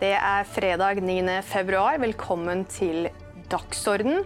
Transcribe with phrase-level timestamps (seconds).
[0.00, 1.42] Det er fredag 9.
[1.44, 1.98] februar.
[2.00, 3.10] Velkommen til
[3.52, 4.22] Dagsorden.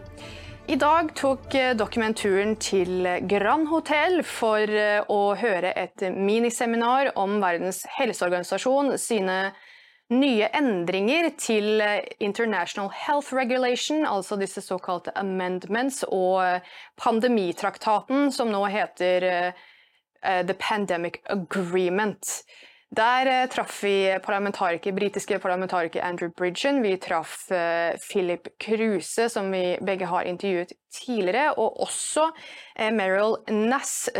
[0.70, 4.70] I dag tok dokumenturen til Grand Hotel for
[5.10, 9.38] å høre et miniseminar om Verdens helseorganisasjon sine
[10.14, 11.82] nye endringer til
[12.22, 16.62] International Health Regulation, altså disse såkalte amendments, og
[17.02, 19.26] pandemitraktaten, som nå heter
[20.22, 22.30] The Pandemic Agreement.
[22.94, 26.82] Der eh, traff vi parlamentariker, britiske parlamentariker Andrew Bridgen.
[26.82, 31.54] Vi traff eh, Philip Kruse, som vi begge har intervjuet tidligere.
[31.58, 32.28] Og også
[32.76, 34.10] eh, Meryl Nass.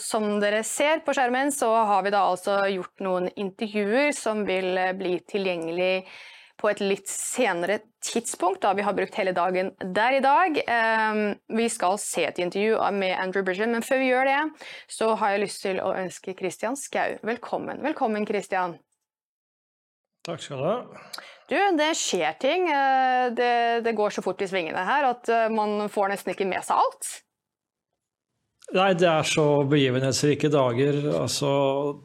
[0.00, 4.74] Som dere ser på skjermen, så har vi da altså gjort noen intervjuer som vil
[4.98, 5.92] bli tilgjengelig
[6.60, 10.56] på et litt senere tidspunkt, da vi har brukt hele dagen der i dag.
[10.66, 14.40] Ehm, vi skal se et intervju med Andrew Bridgen, men før vi gjør det,
[14.88, 17.82] så har jeg lyst til å ønske Christian Skau velkommen.
[17.84, 18.78] Velkommen, Christian.
[20.26, 20.76] Takk skal du ha.
[21.46, 22.66] Du, det skjer ting.
[22.72, 26.48] Eh, det, det går så fort i svingene her at eh, man får nesten ikke
[26.48, 27.12] med seg alt.
[28.74, 30.96] Nei, det er så begivenhetsrike dager.
[31.14, 32.00] Altså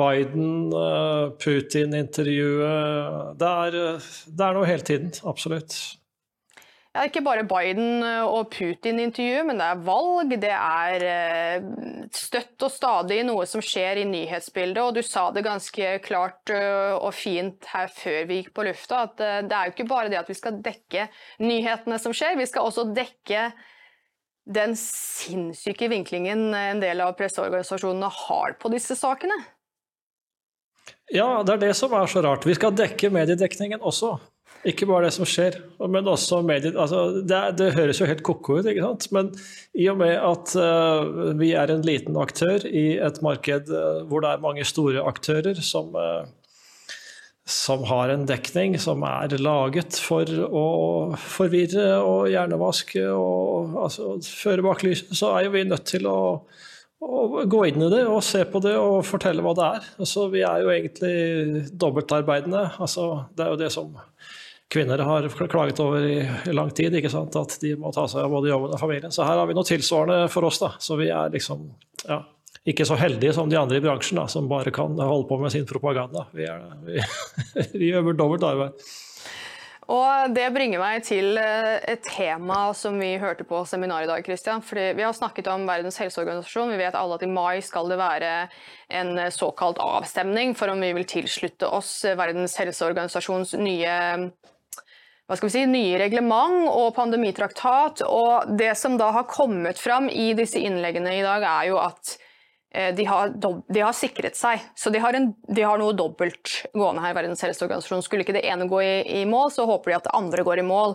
[0.00, 3.52] Biden, eh, Putin-intervjuet det,
[4.26, 5.12] det, er noe hele tiden.
[5.22, 5.76] Absolutt.
[6.90, 10.34] Ja, ikke bare Biden og Putin-intervju, men det er valg.
[10.42, 11.62] Det er eh,
[12.10, 14.82] støtt og stadig noe som skjer i nyhetsbildet.
[14.82, 19.06] Og du sa det ganske klart eh, og fint her før vi gikk på lufta,
[19.06, 21.06] at det er jo ikke bare det at vi skal dekke
[21.38, 23.52] nyhetene som skjer, vi skal også dekke
[24.50, 29.36] den sinnssyke vinklingen en del av presseorganisasjonene har på disse sakene?
[31.10, 32.46] Ja, det er det som er så rart.
[32.46, 34.16] Vi skal dekke mediedekningen også.
[34.68, 35.56] Ikke bare det som skjer,
[35.88, 36.74] men også medier.
[36.76, 39.06] Altså, det, det, høres jo helt ko-ko ut, ikke sant?
[39.16, 39.30] men
[39.72, 44.20] i og med at uh, vi er en liten aktør i et marked uh, hvor
[44.20, 46.28] det er mange store aktører som uh,
[47.50, 50.66] som har en dekning som er laget for å
[51.18, 56.20] forvirre og hjernevaske og altså, føre bak lyset, så er jo vi nødt til å,
[57.02, 59.88] å, gå inn i det og se på det og fortelle hva det er.
[60.04, 62.66] Altså, vi er jo egentlig dobbeltarbeidende.
[62.78, 63.96] Altså, det er jo det som
[64.70, 66.20] kvinner har klaget over i,
[66.54, 69.14] lang tid, at de må ta seg av både jobben og familien.
[69.14, 70.60] Så her har vi noe tilsvarende for oss.
[70.62, 71.66] da, så vi er liksom,
[72.06, 72.22] ja,
[72.68, 75.52] ikke så heldige som de andre i bransjen, da, som bare kan holde på med
[75.54, 76.26] sin propaganda.
[76.36, 77.00] Vi, er, vi,
[77.78, 78.90] vi gjør dobbelt arbeid.
[79.90, 84.22] Og Det bringer meg til eh, et tema som vi hørte på seminaret i dag.
[84.22, 84.62] Christian.
[84.62, 86.70] Fordi vi har snakket om Verdens helseorganisasjon.
[86.70, 88.30] Vi vet alle at i mai skal det være
[89.00, 93.96] en såkalt avstemning for om vi vil tilslutte oss Verdens helseorganisasjons nye
[95.30, 98.02] hva skal vi si, nye reglement og pandemitraktat.
[98.02, 102.16] Og det som da har kommet fram i disse innleggene i dag, er jo at
[102.70, 107.02] de har, de har, sikret seg, så de har, en, de har, noe dobbelt gående
[107.02, 107.16] her.
[107.16, 108.04] Verdens helseorganisasjon.
[108.06, 110.62] Skulle ikke det ene gå i, i, mål, så håper de at det andre går
[110.62, 110.94] i mål.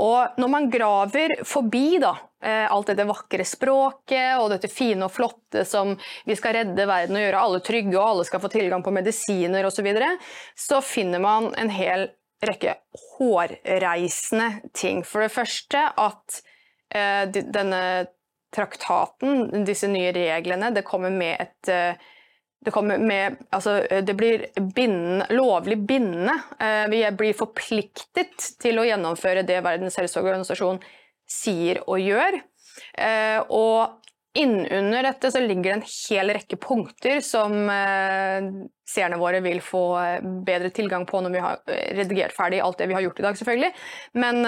[0.00, 5.12] Og Når man graver forbi da, eh, alt dette vakre språket og dette fine og
[5.12, 5.92] flotte som
[6.24, 9.68] vi skal redde verden og gjøre alle trygge og alle skal få tilgang på medisiner
[9.68, 10.14] osv., så,
[10.56, 12.08] så finner man en hel
[12.46, 12.78] rekke
[13.18, 15.04] hårreisende ting.
[15.04, 16.40] For det første at
[16.94, 17.82] eh, denne
[18.54, 21.98] traktaten, disse nye reglene, det kommer med et
[22.64, 26.36] det, det, med, altså, det blir bindende, lovlig bindende.
[26.60, 30.82] Eh, vi blir forpliktet til å gjennomføre det Verdens helseorganisasjon
[31.30, 32.36] sier og gjør.
[33.00, 33.96] Eh, og
[34.36, 37.56] innunder dette så ligger det en hel rekke punkter som
[38.86, 39.82] seerne våre vil få
[40.46, 41.64] bedre tilgang på når vi har
[41.98, 43.72] redigert ferdig alt det vi har gjort i dag, selvfølgelig.
[44.22, 44.38] Men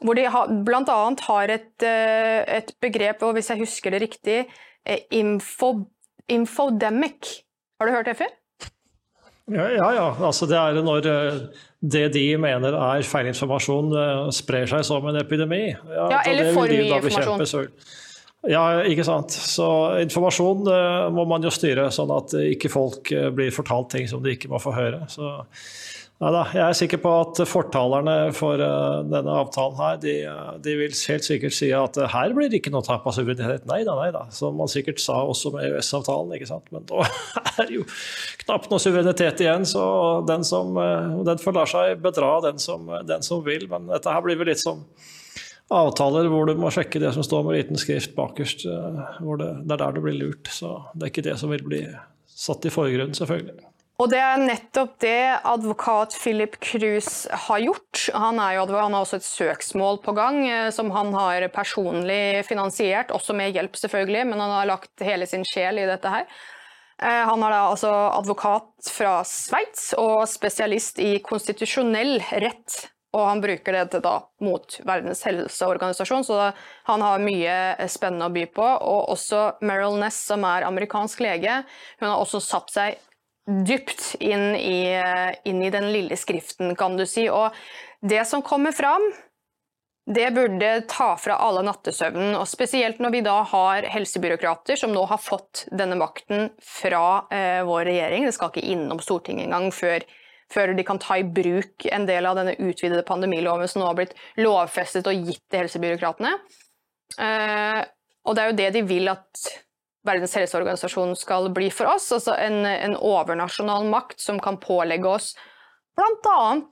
[0.00, 0.26] hvor de
[0.66, 1.00] bl.a.
[1.28, 4.38] har et, eh, et, begrep, og hvis jeg husker det riktig,
[4.86, 5.74] eh, info,
[6.28, 7.42] infodemic.
[7.80, 8.32] Har du hørt det før?
[9.52, 10.06] Ja, ja, ja.
[10.24, 11.40] Altså, det er når eh,
[11.82, 13.90] det de mener er feilinformasjon,
[14.32, 15.64] sprer seg som en epidemi.
[15.72, 17.74] Ja, ja eller for mye informasjon.
[18.50, 19.30] Ja, ikke sant.
[19.30, 19.66] Så
[20.02, 20.66] informasjon
[21.14, 24.58] må man jo styre, sånn at ikke folk blir fortalt ting som de ikke må
[24.62, 25.04] få høre.
[25.10, 25.28] Så
[26.22, 30.12] Nei da, jeg er sikker på at fortalerne for uh, denne avtalen her, de,
[30.62, 33.64] de, vil helt sikkert si at uh, her blir det ikke noe tap av suverenitet.
[33.66, 34.28] Nei da, nei da.
[34.30, 36.70] Som man sikkert sa også med EØS-avtalen, ikke sant.
[36.70, 37.02] Men da
[37.64, 37.82] er jo
[38.44, 39.82] knapt noe suverenitet igjen, så
[40.28, 40.78] den, som,
[41.26, 43.66] den får la seg bedra, den som, den som vil.
[43.72, 44.86] Men dette her blir vel litt som
[45.74, 48.62] avtaler hvor du må sjekke det som står med liten skrift bakerst.
[49.18, 50.54] Hvor det, det er der du blir lurt.
[50.54, 51.82] Så det er ikke det som vil bli
[52.30, 53.71] satt i forgrunnen, selvfølgelig.
[54.02, 58.00] Og det er nettopp det advokat Philip Cruz har gjort.
[58.18, 63.12] Han, jo, han, har også et søksmål på gang eh, som han har personlig finansiert,
[63.14, 66.26] også med hjelp selvfølgelig, men han har lagt hele sin sjel i dette her.
[66.98, 72.88] Eh, han er da altså advokat fra Sveits og spesialist i konstitusjonell rett.
[73.12, 76.50] Og han bruker det da mot Verdens helseorganisasjon, så
[76.88, 78.66] han har mye spennende å by på.
[78.66, 81.60] Og også Meryl Ness, som er amerikansk lege,
[82.00, 83.00] hun har også satt seg
[83.46, 85.02] dypt inn i,
[85.44, 87.26] inn i den lille skriften, kan du si.
[87.30, 87.54] Og
[88.02, 89.04] det som kommer fram,
[90.06, 95.04] det burde ta fra alle nattesøvnen, og spesielt når vi da har helsebyråkrater som nå
[95.06, 98.26] har fått denne makten fra eh, vår regjering.
[98.26, 100.02] Det skal ikke innom Stortinget engang før,
[100.50, 104.00] før de kan ta i bruk en del av denne utvidede pandemiloven som nå har
[104.00, 106.34] blitt lovfestet og gitt til helsebyråkratene.
[107.22, 107.82] Eh,
[108.26, 109.46] og det er jo det de vil at
[110.06, 115.32] Verdens helseorganisasjon skal bli for oss, altså en, en overnasjonal makt som kan pålegge oss
[115.96, 116.62] bl.a.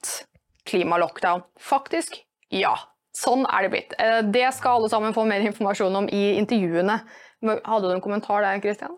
[0.67, 1.45] klimalockdown.
[1.61, 2.19] Faktisk,
[2.51, 2.75] ja.
[3.17, 3.95] Sånn er det blitt.
[3.99, 7.01] Eh, det skal alle sammen få mer informasjon om i intervjuene.
[7.43, 8.97] Hadde du en kommentar der, Kristian?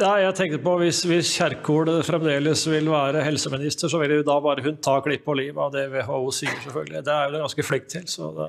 [0.00, 4.38] Ja, jeg tenkte på Hvis, hvis Kjerkol fremdeles vil være helseminister, så vil jo da
[4.40, 7.02] bare hun ta klipp på livet av det WHO sier, selvfølgelig.
[7.04, 8.06] Det er hun ganske flink til.
[8.08, 8.48] så da,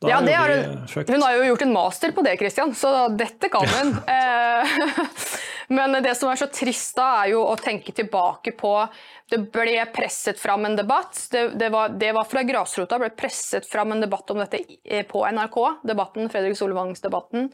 [0.00, 0.76] da ja, har hun,
[1.08, 3.96] hun, har jo gjort en master på det, Kristian, så dette kan hun.
[4.10, 4.76] Eh,
[5.76, 8.72] men det som er så trist da, er jo å tenke tilbake på
[9.30, 11.18] det ble presset fram en debatt.
[11.30, 12.98] Det, det, var, det var, fra grasrota.
[12.98, 14.62] ble presset fram en debatt om dette
[15.10, 15.58] på NRK.
[15.86, 17.50] Debatten, Fredrik Solvangs-debatten.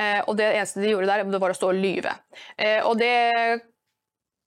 [0.00, 2.16] Eh, og det eneste de gjorde der, det var å stå og lyve.
[2.56, 3.12] Eh, og det,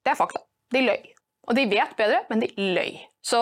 [0.04, 0.42] det er fakta.
[0.74, 1.14] De løy.
[1.46, 2.98] Og de vet bedre, men de løy.
[3.26, 3.40] Så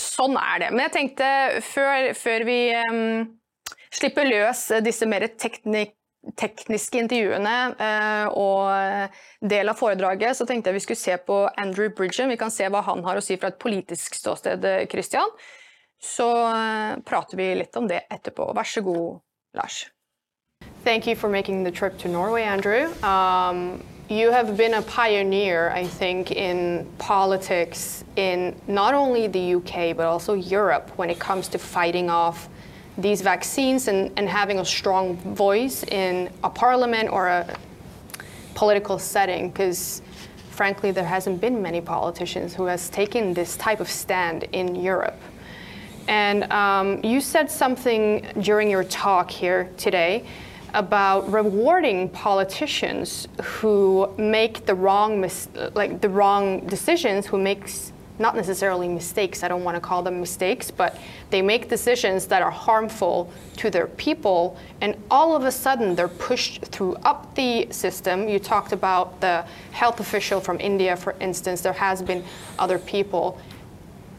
[0.00, 0.70] sånn er det.
[0.72, 1.28] Men jeg tenkte,
[1.66, 2.58] før, før vi
[2.88, 3.28] um,
[3.94, 5.96] slipper løs disse mer teknik
[6.36, 11.88] tekniske intervjuene eh, og del av foredraget, så tenkte jeg vi skulle se på Andrew
[11.96, 12.28] Bridgen.
[12.28, 15.32] Vi kan se hva han har å si fra et politisk ståsted, Christian.
[16.00, 18.50] Så eh, prater vi litt om det etterpå.
[18.56, 19.20] Vær så god,
[19.56, 19.86] Lars.
[20.84, 22.88] Thank you for making the trip to Norway, Andrew.
[23.02, 29.96] Um, you have been a pioneer, I think, in politics in not only the UK
[29.96, 32.48] but also Europe when it comes to fighting off
[32.98, 37.56] these vaccines and, and having a strong voice in a parliament or a
[38.54, 40.02] political setting because
[40.50, 45.18] frankly there hasn't been many politicians who has taken this type of stand in Europe.
[46.08, 50.24] And um, you said something during your talk here today
[50.74, 55.28] about rewarding politicians who make the wrong
[55.74, 60.20] like the wrong decisions, who makes not necessarily mistakes, I don't want to call them
[60.20, 60.98] mistakes, but
[61.30, 66.06] they make decisions that are harmful to their people, and all of a sudden they're
[66.06, 68.28] pushed through up the system.
[68.28, 72.22] You talked about the health official from India, for instance, there has been
[72.58, 73.40] other people.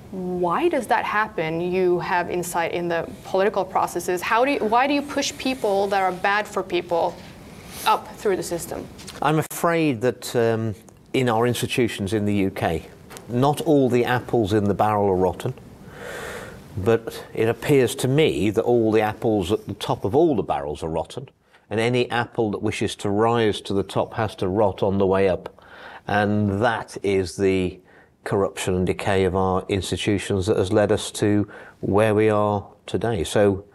[0.10, 1.62] Why does that happen?
[1.62, 4.22] You have insight in the political processes.
[4.22, 7.16] How do you, why do you push people that are bad for people
[7.86, 8.88] up through the system?
[9.22, 10.76] I'm afraid that um,
[11.14, 12.84] in our institutions in the UK,
[13.34, 15.54] not all the apples in the barrel are rotten,
[16.78, 20.44] but it appears to me that all the apples at the top of all the
[20.44, 21.30] barrels are rotten,
[21.70, 25.08] and any apple that wishes to rise to the top has to rot on the
[25.08, 25.64] way up.
[26.08, 27.80] And that is the
[28.24, 31.50] corruption and decay of our institutions that has led us to
[31.80, 33.24] where we are today.
[33.24, 33.66] So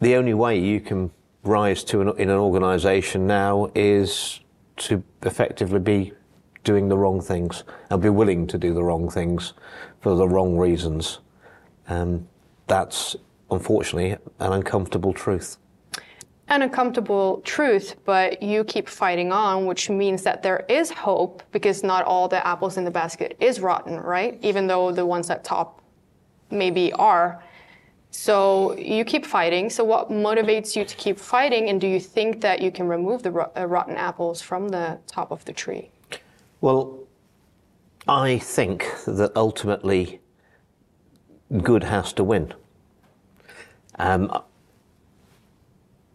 [0.00, 1.10] the only way you can
[1.44, 4.40] rise to an, in an organisation now is
[4.76, 6.12] to effectively be
[6.64, 9.52] doing the wrong things and be willing to do the wrong things
[10.00, 11.20] for the wrong reasons.
[11.88, 12.26] Um,
[12.66, 13.14] that's
[13.50, 15.58] unfortunately an uncomfortable truth.
[16.48, 21.82] An uncomfortable truth, but you keep fighting on, which means that there is hope because
[21.82, 24.38] not all the apples in the basket is rotten, right?
[24.42, 25.80] Even though the ones at top
[26.50, 27.42] maybe are.
[28.10, 29.70] So you keep fighting.
[29.70, 31.70] So what motivates you to keep fighting?
[31.70, 35.44] And do you think that you can remove the rotten apples from the top of
[35.46, 35.90] the tree?
[36.64, 36.98] Well,
[38.08, 40.20] I think that ultimately
[41.58, 42.54] good has to win.
[43.98, 44.32] Um,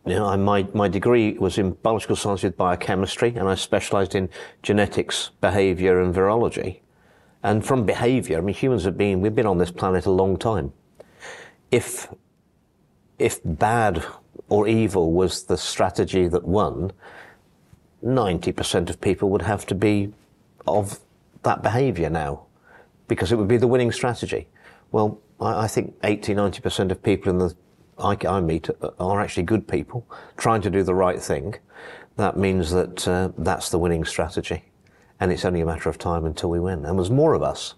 [0.08, 4.28] you know, my, my degree was in biological science with biochemistry, and I specialised in
[4.64, 6.80] genetics, behaviour, and virology.
[7.44, 10.36] And from behaviour, I mean, humans have been, we've been on this planet a long
[10.36, 10.74] time.
[11.70, 12.12] If,
[13.20, 14.04] if bad
[14.48, 16.92] or evil was the strategy that won,
[18.04, 20.12] 90% of people would have to be
[20.68, 21.00] of
[21.44, 22.46] that behaviour now
[23.08, 24.48] because it would be the winning strategy.
[24.92, 27.56] Well, I, I think 80, 90% of people in the
[27.98, 31.56] I, I, meet are actually good people trying to do the right thing.
[32.16, 34.64] That means that uh, that's the winning strategy.
[35.20, 36.86] And it's only a matter of time until we win.
[36.86, 37.76] And there's more of us.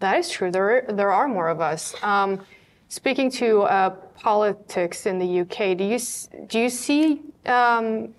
[0.00, 0.50] That is true.
[0.50, 1.94] There, there are more of us.
[2.02, 2.40] Um,
[2.88, 5.98] speaking to uh, politics in the UK, do you,
[6.46, 8.12] do you see um,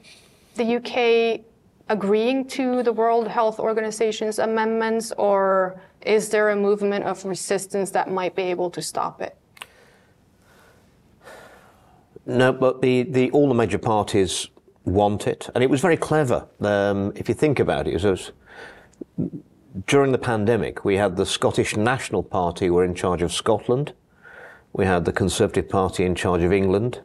[0.56, 1.42] the UK
[1.90, 8.10] agreeing to the World Health Organization's amendments, or is there a movement of resistance that
[8.10, 9.38] might be able to stop it?
[12.26, 14.50] No, but the, the all the major parties
[14.84, 16.48] want it, and it was very clever.
[16.60, 18.32] Um, if you think about it, it was,
[19.86, 23.94] during the pandemic, we had the Scottish National Party were in charge of Scotland,
[24.74, 27.02] we had the Conservative Party in charge of England,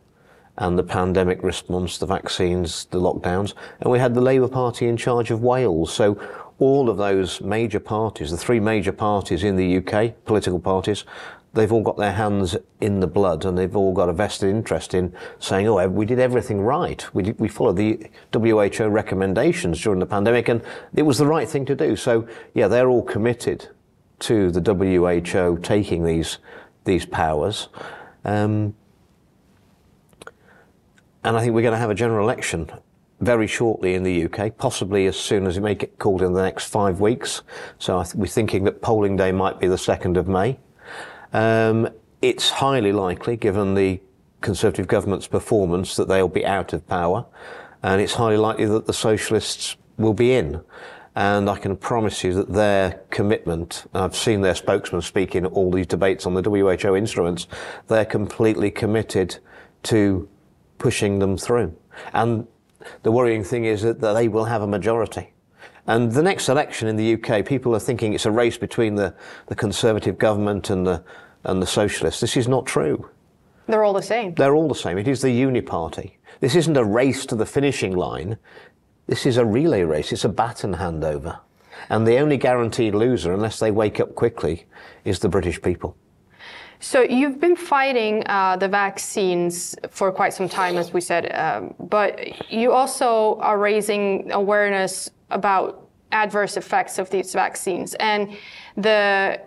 [0.59, 4.97] and the pandemic response, the vaccines, the lockdowns, and we had the Labour Party in
[4.97, 5.93] charge of Wales.
[5.93, 6.21] So
[6.59, 11.05] all of those major parties, the three major parties in the UK, political parties,
[11.53, 14.95] they've all got their hands in the blood and they've all got a vested interest
[14.95, 17.13] in saying, oh, we did everything right.
[17.15, 20.63] We, did, we followed the WHO recommendations during the pandemic and
[20.95, 21.97] it was the right thing to do.
[21.97, 23.69] So, yeah, they're all committed
[24.21, 26.39] to the WHO taking these,
[26.85, 27.69] these powers.
[28.25, 28.75] Um,
[31.25, 32.71] and I think we're going to have a general election
[33.21, 36.43] very shortly in the UK, possibly as soon as it may get called in the
[36.43, 37.43] next five weeks.
[37.79, 40.59] So we're thinking that polling day might be the 2nd of May.
[41.33, 41.89] Um,
[42.23, 44.01] it's highly likely, given the
[44.41, 47.27] Conservative government's performance, that they'll be out of power,
[47.83, 50.63] and it's highly likely that the Socialists will be in.
[51.15, 55.71] And I can promise you that their commitment, I've seen their spokesman speak in all
[55.71, 57.47] these debates on the WHO instruments,
[57.89, 59.39] they're completely committed
[59.85, 60.29] to
[60.81, 61.77] pushing them through.
[62.13, 62.49] And
[63.05, 65.33] the worrying thing is that they will have a majority.
[65.87, 69.15] And the next election in the UK, people are thinking it's a race between the,
[69.47, 71.05] the Conservative government and the,
[71.45, 72.21] and the Socialists.
[72.21, 73.09] This is not true.
[73.67, 74.35] They're all the same.
[74.35, 74.99] They're all the same.
[74.99, 76.19] It is the uni party.
[76.41, 78.37] This isn't a race to the finishing line.
[79.07, 80.13] This is a relay race.
[80.13, 81.39] It's a baton handover.
[81.89, 84.67] And the only guaranteed loser, unless they wake up quickly,
[85.05, 85.97] is the British people.
[86.81, 91.75] So you've been fighting uh, the vaccines for quite some time, as we said, um,
[91.79, 98.37] but you also are raising awareness about adverse effects of these vaccines and
[98.77, 99.41] the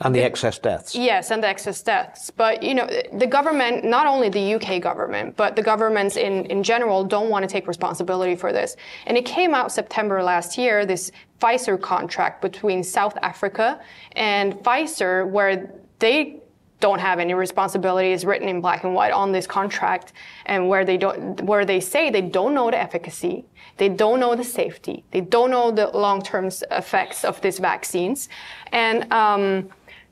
[0.00, 0.94] and the excess deaths.
[0.94, 2.30] Yes, and the excess deaths.
[2.30, 6.62] But you know, the government, not only the UK government, but the governments in, in
[6.62, 8.76] general don't want to take responsibility for this.
[9.06, 13.78] And it came out September last year, this Pfizer contract between South Africa
[14.12, 16.40] and Pfizer, where they
[16.80, 20.12] don't have any responsibilities written in black and white on this contract
[20.46, 23.44] and where they don't where they say they don't know the efficacy
[23.78, 28.28] they don't know the safety they don't know the long-term effects of these vaccines
[28.72, 29.68] and um,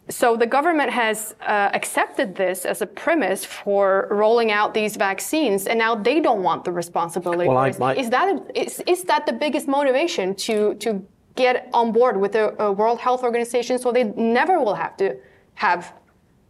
[0.08, 5.66] so the government has uh, accepted this as a premise for rolling out these vaccines,
[5.66, 7.48] and now they don't want the responsibility.
[7.48, 11.70] Well, I, I, is that a, is, is that the biggest motivation to to get
[11.72, 15.16] on board with the uh, World Health Organization, so they never will have to
[15.54, 15.92] have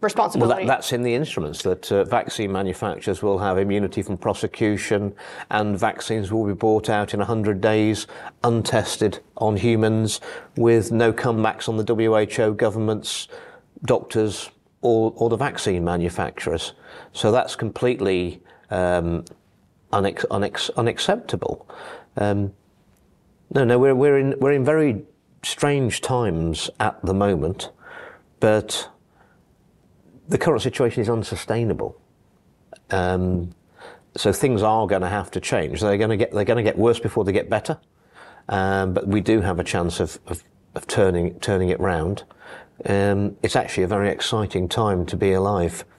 [0.02, 0.48] responsibility.
[0.48, 5.14] Well, that, that's in the instruments that uh, vaccine manufacturers will have immunity from prosecution
[5.50, 8.06] and vaccines will be brought out in 100 days,
[8.42, 10.20] untested on humans,
[10.56, 13.28] with no comebacks on the WHO, governments,
[13.84, 14.50] doctors,
[14.82, 16.74] or, or the vaccine manufacturers.
[17.12, 19.24] So that's completely um,
[19.92, 21.68] unex- unex- unacceptable.
[22.16, 22.52] Um,
[23.54, 25.04] no, no, we're, we're, in, we're in very
[25.44, 27.70] strange times at the moment,
[28.40, 28.88] but
[30.28, 32.00] the current situation is unsustainable.
[32.90, 33.54] Um,
[34.16, 35.80] so things are going to have to change.
[35.80, 37.78] They're going to get they're going to get worse before they get better.
[38.48, 40.42] Um, but we do have a chance of, of,
[40.74, 42.24] of turning turning it round.
[42.84, 45.84] Um, it's actually a very exciting time to be alive.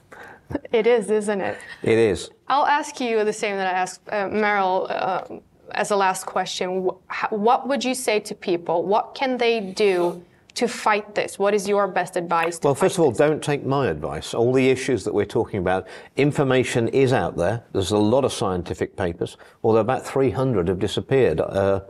[0.72, 1.56] It is, isn't it?
[1.82, 2.30] It is.
[2.48, 5.40] I'll ask you the same that I asked uh, Meryl uh,
[5.70, 6.90] as a last question.
[7.30, 8.84] What would you say to people?
[8.84, 10.22] What can they do
[10.54, 11.38] to fight this?
[11.38, 12.58] What is your best advice?
[12.62, 13.18] well, first of all, this?
[13.18, 14.34] don't take my advice.
[14.34, 17.64] All the issues that we're talking about, information is out there.
[17.72, 21.80] There's a lot of scientific papers, although about 300 have disappeared uh,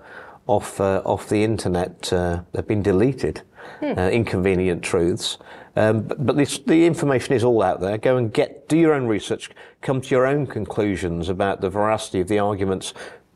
[0.46, 2.12] off uh, off the internet.
[2.12, 3.42] Uh, they've been deleted.
[3.80, 3.98] Hmm.
[3.98, 5.38] Uh, inconvenient truths.
[5.74, 7.96] Um, but, but this, the information is all out there.
[7.96, 12.20] Go and get, do your own research, come to your own conclusions about the veracity
[12.20, 12.92] of the arguments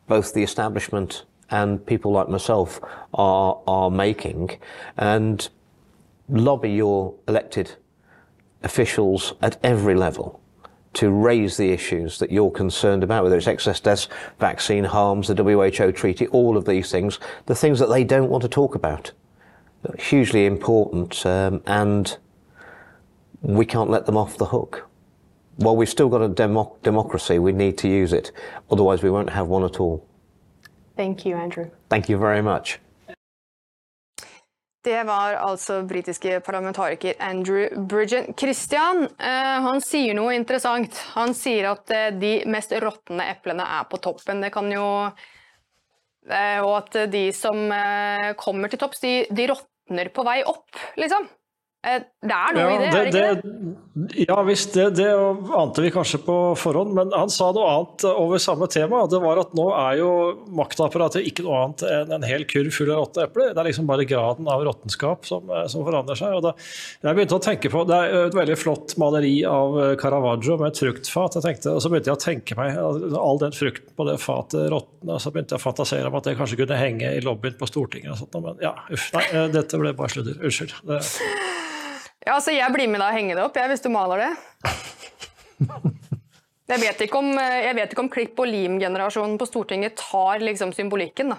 [0.08, 2.80] both the establishment and people like myself
[3.14, 4.58] are, are making
[4.96, 5.48] and
[6.28, 7.76] lobby your elected
[8.62, 10.40] officials at every level
[10.94, 14.08] to raise the issues that you're concerned about, whether it's excess deaths,
[14.40, 18.42] vaccine harms, the WHO treaty, all of these things, the things that they don't want
[18.42, 19.12] to talk about.
[19.98, 22.18] Hugely important, um, and
[23.42, 24.88] we can't let them off the hook.
[25.56, 28.32] While we've still got a democ- democracy, we need to use it.
[28.70, 30.07] Otherwise, we won't have one at all.
[30.98, 31.70] Thank you, Andrew.
[31.88, 32.80] Thank you very much.
[34.84, 38.34] Det var altså britiske parlamentariker Andrew Bridgen.
[38.38, 40.98] Christian eh, han sier noe interessant.
[41.14, 44.42] Han sier at eh, de mest råtne eplene er på toppen.
[44.42, 44.86] Det kan jo
[46.28, 47.70] Eh, og at de som
[48.36, 51.24] kommer til topps, de, de råtner på vei opp, liksom.
[51.88, 54.24] Eh, det er noe Ja, i det, det, er det ikke det?
[54.28, 55.06] ja visst, det, det
[55.58, 59.04] ante vi kanskje på forhånd, men han sa noe annet over samme tema.
[59.10, 60.10] Det var at nå er jo
[60.58, 63.52] maktapparatet ikke noe annet enn en hel kurv full av råtne epler.
[63.54, 66.36] Det er liksom bare graden av råttenskap som, eh, som forandrer seg.
[66.38, 66.54] Og da,
[67.02, 70.72] jeg begynte å tenke på, Det er et veldig flott maleri av eh, Caravaggio med
[70.74, 71.38] et fruktfat.
[71.38, 74.18] Jeg tenkte, og Så begynte jeg å tenke meg altså, all den frukten på det
[74.22, 75.18] fatet råtne.
[75.22, 78.12] Så begynte jeg å fantasere om at det kanskje kunne henge i lobbyen på Stortinget.
[78.12, 80.38] og sånt, Men ja, uff, nei, dette ble bare sludder.
[80.42, 80.74] Unnskyld.
[80.88, 81.00] Det,
[82.28, 84.32] Ja, altså jeg blir med deg og henger det opp, jeg, hvis du maler det.
[86.68, 90.42] Jeg vet ikke om, eh, jeg vet ikke om klipp- og lim-generasjonen på Stortinget tar
[90.44, 91.30] liksom symbolikken.
[91.32, 91.38] da.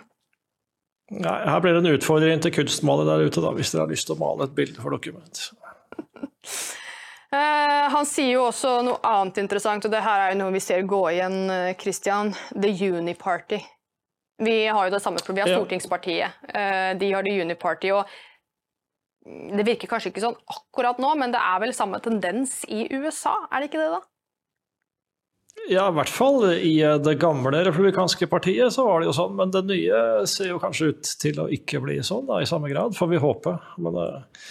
[1.12, 4.10] Nei, her blir det en utfordring til kunstmalere der ute, da, hvis dere har lyst
[4.10, 5.42] til å male et bilde for dokument.
[7.30, 10.64] Eh, han sier jo også noe annet interessant, og det her er jo noe vi
[10.66, 12.34] ser gå igjen, eh, Christian.
[12.58, 13.60] The Uniparty.
[14.42, 15.46] Vi har jo det samme problemet.
[15.46, 15.62] Vi har Ja.
[15.62, 16.98] Stortingspartiet.
[16.98, 17.92] De har The Uniparty.
[17.92, 18.08] og
[19.26, 23.36] det virker kanskje ikke sånn akkurat nå, men det er vel samme tendens i USA,
[23.52, 24.02] er det ikke det, da?
[25.68, 29.36] Ja, i hvert fall i eh, det gamle republikanske partiet så var det jo sånn,
[29.38, 30.00] men det nye
[30.30, 33.20] ser jo kanskje ut til å ikke bli sånn da, i samme grad, får vi
[33.22, 33.54] håpe.
[33.84, 34.46] Men, uh,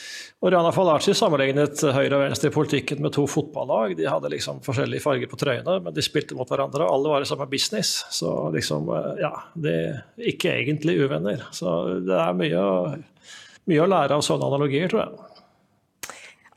[0.44, 3.96] Oriana Falaci sammenlignet høyre og venstre i politikken med to fotballag.
[3.98, 6.84] De hadde liksom forskjellige farger på trøyene, men de spilte mot hverandre.
[6.84, 8.04] og Alle var i samme business.
[8.14, 11.48] Så liksom, uh, ja, de er ikke egentlig uvenner.
[11.56, 11.72] Så
[12.06, 15.38] det er mye, å- mye å lære av sånne analogier, tror jeg.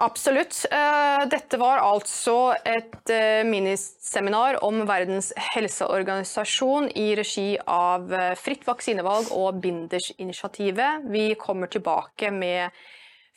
[0.02, 0.56] Absolutt.
[0.72, 8.66] Eh, Dette var altså et eh, miniseminar om Verdens helseorganisasjon i regi av eh, Fritt
[8.66, 11.06] vaksinevalg og Binders-initiativet.
[11.14, 12.74] Vi kommer tilbake med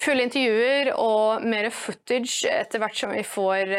[0.00, 3.70] fulle intervjuer og mer footage etter hvert som vi får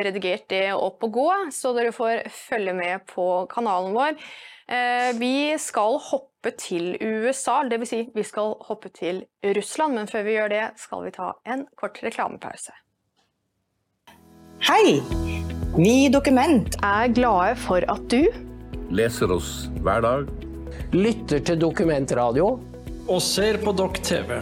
[0.00, 4.16] redigert det opp og gå, så dere får følge med på kanalen vår.
[4.72, 7.88] Eh, Vi skal hoppe til USA, dvs.
[7.92, 9.24] Si vi skal hoppe til
[9.56, 12.72] Russland, men før vi gjør det, skal vi ta en kort reklamepause.
[14.62, 15.00] Hei!
[15.76, 18.26] Vi i Dokument Er glade for at du
[18.92, 20.26] leser oss hver dag.
[20.92, 22.60] lytter til dokumentradio
[23.08, 24.36] Og ser på Dokk TV.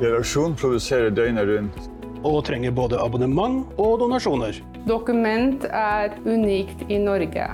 [0.00, 1.88] Redaksjonen produserer døgnet rundt.
[2.24, 4.56] og trenger både abonnement og donasjoner.
[4.88, 7.46] Dokument er unikt i Norge.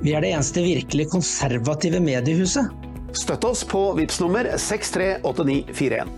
[0.00, 2.68] Vi er det eneste virkelig konservative mediehuset.
[3.16, 6.10] Støtt oss på VIPS nummer 638941.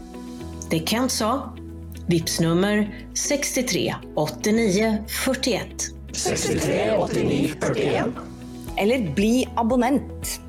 [0.70, 1.30] Det Kent sa.
[2.08, 2.82] Vips nummer
[3.14, 5.86] 63 89 41.
[6.12, 8.12] 63 89 41.
[8.78, 10.40] eller bli abonnent.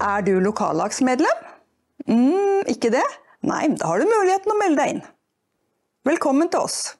[0.00, 1.44] Er du lokallagsmedlem?
[2.06, 3.04] Mm, ikke det?
[3.46, 5.04] Nei, da har du muligheten å melde deg inn.
[6.06, 6.94] Velkommen til oss.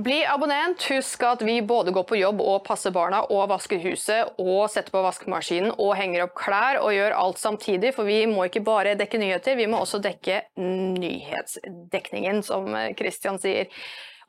[0.00, 0.80] Bli abonnent.
[0.88, 4.94] Husk at vi både går på jobb og passer barna og vasker huset og setter
[4.94, 8.94] på vaskemaskinen og henger opp klær og gjør alt samtidig, for vi må ikke bare
[8.96, 13.68] dekke nyheter, vi må også dekke nyhetsdekningen, som Kristian sier.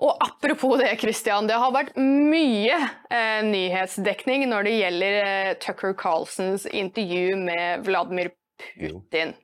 [0.03, 2.75] Og apropos det, Christian, det har vært mye
[3.07, 9.37] eh, nyhetsdekning når det gjelder eh, Tucker Carlsons intervju med Vladimir Putin.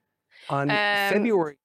[0.49, 1.58] On Um, February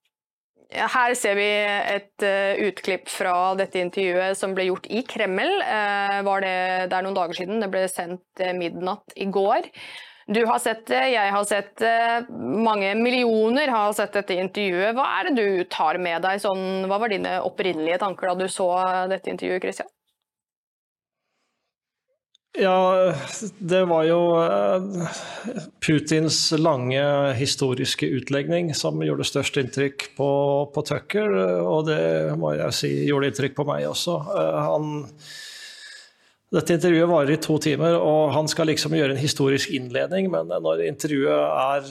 [0.72, 5.60] Her ser vi et eh, utklipp fra dette intervjuet som ble gjort i Kreml.
[5.62, 6.56] Eh, var det,
[6.90, 7.60] det er noen dager siden.
[7.62, 9.68] Det ble sendt eh, midnatt i går.
[10.24, 14.96] Du har sett det, jeg har sett det, mange millioner har sett dette intervjuet.
[14.96, 16.40] Hva er det du tar med deg?
[16.40, 18.70] Sånn, hva var dine opprinnelige tanker da du så
[19.12, 19.93] dette intervjuet, Christian?
[22.54, 23.12] Ja,
[23.58, 25.14] det var jo eh,
[25.82, 27.02] Putins lange
[27.34, 30.28] historiske utlegning som gjorde størst inntrykk på,
[30.70, 31.34] på Tucker,
[31.66, 32.04] og det
[32.38, 34.14] må jeg si gjorde inntrykk på meg også.
[34.38, 35.08] Eh, Han,
[36.54, 40.52] dette intervjuet varer i to timer, og han skal liksom gjøre en historisk innledning, men
[40.54, 41.90] når intervjuet er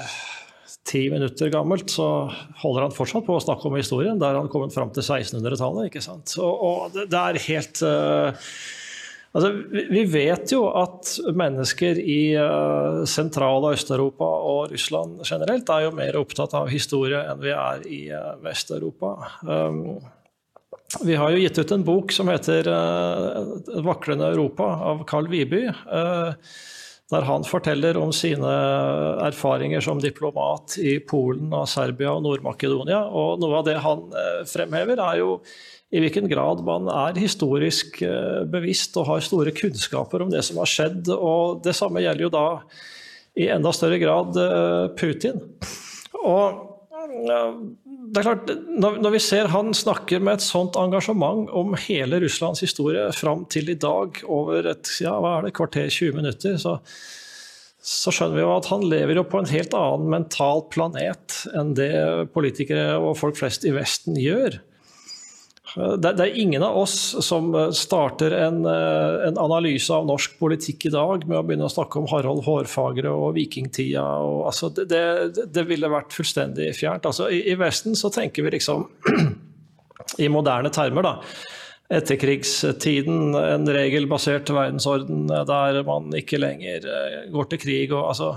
[0.88, 2.08] ti minutter gammelt, så
[2.62, 4.16] holder han fortsatt på å snakke om historien.
[4.22, 5.90] Der han kommet fram til 1600-tallet.
[5.92, 6.38] ikke sant?
[6.40, 8.48] Og, og det, det er helt uh,
[9.34, 9.50] Altså,
[9.90, 12.36] vi vet jo at mennesker i
[13.10, 17.88] Sentral- og Øst-Europa og Russland generelt er jo mer opptatt av historie enn vi er
[17.90, 19.16] i uh, Vest-Europa.
[19.42, 19.98] Um,
[21.02, 25.66] vi har jo gitt ut en bok som heter uh, vaklende Europa' av Carl Viby.
[27.14, 28.52] der han forteller om sine
[29.22, 33.04] erfaringer som diplomat i Polen, og Serbia og Nord-Makedonia.
[33.06, 34.08] Og noe av det han
[34.50, 35.36] fremhever, er jo
[35.94, 38.00] i hvilken grad man er historisk
[38.50, 41.12] bevisst og har store kunnskaper om det som har skjedd.
[41.14, 42.48] Og det samme gjelder jo da
[43.38, 44.38] i enda større grad
[44.98, 45.38] Putin.
[46.24, 46.74] Og
[48.14, 52.64] det er klart, når, vi ser han snakker med et sånt engasjement om hele Russlands
[52.64, 56.78] historie fram til i dag, over et ja, hva er det, kvarter, 20 minutter, så,
[57.84, 61.74] så skjønner vi jo at han lever jo på en helt annen mental planet enn
[61.78, 61.94] det
[62.36, 64.60] politikere og folk flest i Vesten gjør.
[65.74, 70.92] Det, det, er ingen av oss som starter en, en, analyse av norsk politikk i
[70.94, 74.04] dag med å begynne å snakke om Harald Hårfagre og vikingtida.
[74.22, 75.02] Og, altså, det,
[75.42, 77.08] det, ville vært fullstendig fjernt.
[77.10, 78.86] Altså, i, i, Vesten så tenker vi liksom
[80.24, 81.16] i moderne termer, da.
[81.92, 87.92] Etterkrigstiden, en regelbasert verdensorden der man ikke lenger eh, går til krig.
[87.92, 88.30] Og, altså,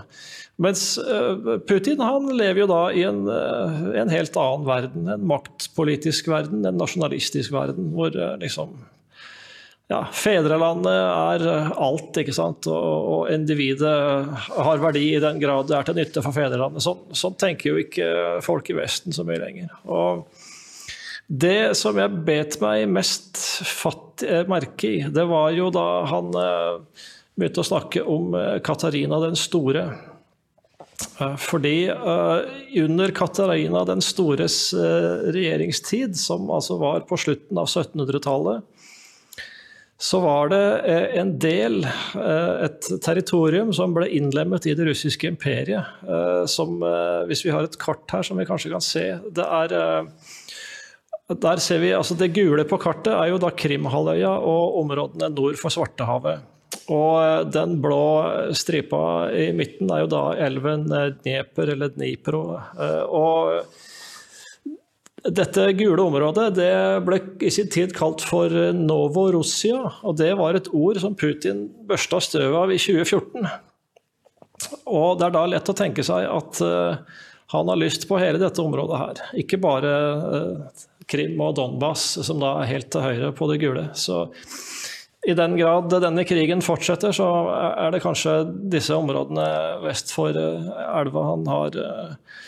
[0.60, 5.06] mens eh, Putin han lever jo da i en, eh, en, helt annen verden.
[5.14, 8.74] En maktpolitisk verden, en nasjonalistisk verden, hvor liksom
[9.86, 12.66] ja, fedrelandet er alt, ikke sant.
[12.66, 13.94] Og, og, individet
[14.58, 16.82] har verdi i den grad det er til nytte for fedrelandet.
[16.82, 18.10] Sånn, sånn tenker jo ikke
[18.42, 19.70] folk i Vesten så mye lenger.
[19.86, 20.26] Og
[21.26, 26.30] det som jeg bet meg mest fatt merke i, det var jo da han
[27.36, 29.88] begynte å snakke om Katarina den store.
[31.20, 31.90] Eh, fordi
[32.84, 38.64] under Katarina den stores regjeringstid, som altså var på slutten av 1700-tallet,
[39.98, 40.64] så var det
[41.16, 45.88] en del, et territorium, som ble innlemmet i det russiske imperiet.
[46.52, 46.84] som,
[47.24, 49.72] hvis vi har et kart her som vi kanskje kan se det er
[51.26, 55.58] der ser vi, altså Det gule på kartet er jo da Krimhalvøya og områdene nord
[55.58, 56.44] for Svartehavet.
[56.92, 58.06] Og eh, den blå
[58.54, 62.42] stripa i midten er jo da elven eh, Dnieper, eller Dnipro.
[62.54, 63.66] Eh, og
[65.26, 70.70] dette gule området det ble i sin tid kalt for Novorossia, og det var et
[70.70, 73.48] ord som Putin børsta støvet av i 2014.
[74.94, 76.62] Og det er da lett å tenke seg at
[77.50, 79.24] han har lyst på hele dette området her.
[79.42, 79.90] Ikke bare
[81.10, 83.84] Krim og Donbas, som da er helt til høyre på det gule.
[83.94, 84.24] Så
[85.26, 87.26] i den grad denne krigen fortsetter, så
[87.72, 88.38] er det kanskje
[88.70, 89.46] disse områdene
[89.82, 90.68] vest for eh,
[91.00, 92.42] elva han, har, eh,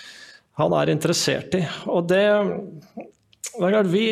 [0.63, 1.65] han er interessert i.
[1.91, 2.23] Og det,
[3.59, 4.05] vi,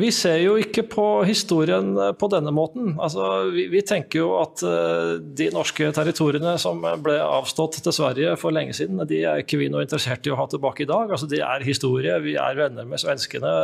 [0.00, 2.94] vi, ser jo ikke på historien på denne måten.
[2.96, 8.36] Altså, vi, vi, tenker jo at eh, de norske territoriene som ble avstått til Sverige
[8.40, 11.12] for lenge siden, de er ikke vi noe interessert i å ha tilbake i dag.
[11.12, 13.54] Altså, de er historie, vi er venner med svenskene.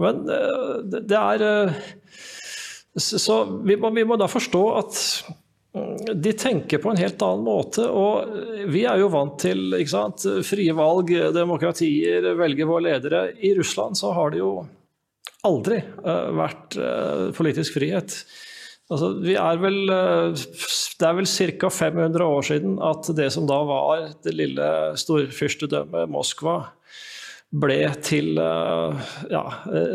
[0.00, 1.46] Men det er
[2.98, 5.00] så vi må, vi må, da forstå at
[6.14, 7.84] de tenker på en helt annen måte.
[7.86, 13.24] Og vi er jo vant til sant, frie valg, demokratier, velge våre ledere.
[13.38, 14.54] I Russland så har det jo
[15.46, 18.16] aldri uh, vært uh, politisk frihet.
[18.90, 21.70] Altså, vi er vel, uh, det er vel ca.
[21.70, 24.68] 500 år siden at det som da var det lille
[25.00, 26.58] storfyrstedømmet Moskva,
[27.50, 28.94] ble til uh,
[29.30, 29.42] ja,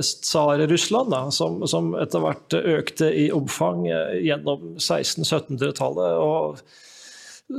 [0.03, 6.65] Tsar-Russland, som, som, etter hvert økte i omfang eh, gjennom 1600-1700-tallet.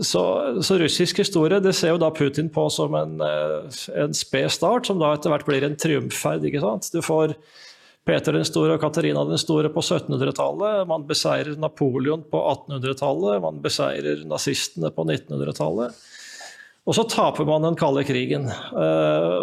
[0.03, 0.23] Så,
[0.67, 4.91] så, russisk historie det ser jo da Putin på som en, eh, en sped start,
[4.91, 6.45] som da etter hvert blir en triumfferd.
[6.45, 6.91] ikke sant?
[6.93, 7.33] Du får
[8.07, 10.85] Peter den store og Katarina den store på 1700-tallet.
[10.91, 13.41] Man beseirer Napoleon på 1800-tallet.
[13.43, 15.97] Man beseirer nazistene på 1900-tallet.
[16.87, 18.47] Og så taper man den kalde krigen.
[18.47, 19.37] Eh,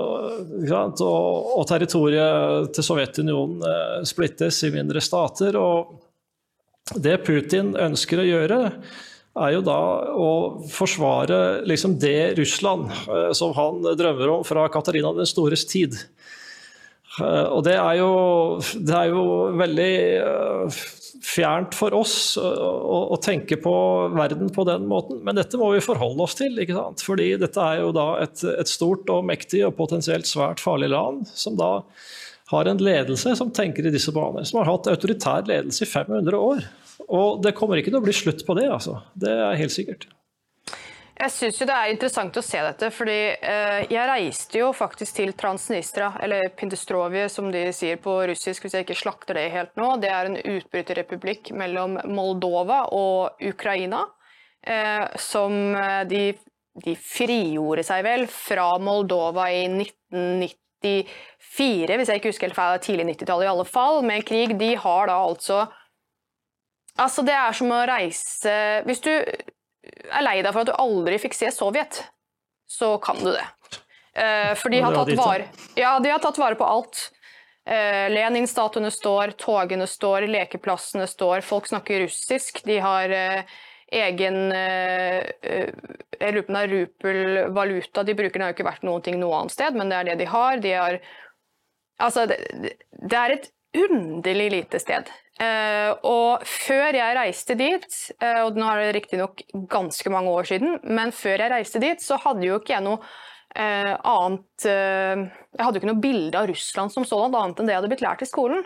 [1.03, 5.57] og, territoriet til Sovjetunionen eh, splittes i mindre stater.
[5.59, 8.61] Og det Putin ønsker å gjøre,
[9.43, 9.79] er jo da
[10.13, 10.29] å
[10.71, 15.99] forsvare liksom det Russland eh, som han drømmer om fra Katarina den stores tid.
[17.19, 18.13] Og det er jo,
[18.81, 19.23] det er jo
[19.59, 19.91] veldig
[21.21, 22.49] fjernt for oss å,
[23.13, 23.73] å, tenke på
[24.15, 26.57] verden på den måten, men dette må vi forholde oss til.
[26.59, 27.03] ikke sant?
[27.05, 31.27] Fordi dette er jo da et, et stort og mektig og potensielt svært farlig land,
[31.37, 31.75] som da
[32.53, 34.45] har en ledelse som tenker i disse baner.
[34.47, 36.65] Som har hatt autoritær ledelse i 500 år.
[37.07, 38.99] Og det kommer ikke til å bli slutt på det, altså.
[39.19, 40.07] Det er helt sikkert.
[41.13, 45.33] Jeg syns det er interessant å se dette, fordi eh, jeg reiste jo faktisk til
[45.37, 49.91] Transnistra, eller Pindestrovje som de sier på russisk hvis jeg ikke slakter det helt nå.
[50.01, 54.07] Det er en utbryterrepublikk mellom Moldova og Ukraina.
[54.65, 56.33] Eh, som eh, de,
[56.81, 63.05] de, frigjorde seg vel fra Moldova i 1994, hvis jeg ikke husker helt feil, tidlig
[63.11, 64.57] 90-tallet i alle fall, med krig.
[64.57, 65.67] De har da altså
[66.93, 68.51] Altså, det er som å reise
[68.85, 69.09] Hvis du
[69.83, 72.03] er lei deg for at du aldri fikk se Sovjet,
[72.69, 73.45] så kan du det.
[74.13, 77.07] Uh, for de har, tatt vare, ja, de har tatt vare på alt.
[77.65, 81.41] Uh, Lenin-statuene står, togene står, lekeplassene står.
[81.45, 82.61] Folk snakker russisk.
[82.67, 83.13] De har
[83.93, 85.73] egen eh, eh,
[86.19, 88.39] Jeg lurer på om det er rupel-valuta de bruker.
[88.39, 90.29] Det har jo ikke vært noen ting noe annet sted, men det er det de
[90.31, 90.61] har.
[90.63, 90.99] De har
[92.01, 92.39] altså, det,
[92.91, 93.49] det er et
[93.83, 95.09] underlig lite sted.
[95.43, 100.49] Uh, og før jeg reiste dit, uh, og nå er det riktignok ganske mange år
[100.51, 105.59] siden, men før jeg reiste dit, så hadde jo ikke jeg noe uh, annet Jeg
[105.59, 108.05] hadde jo ikke noe bilde av Russland som sånn, annet enn det jeg hadde blitt
[108.05, 108.63] lært i skolen.